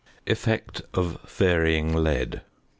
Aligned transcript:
~Effect 0.25 0.81
of 0.95 1.19
Varying 1.29 1.93
Lead. 1.95 2.41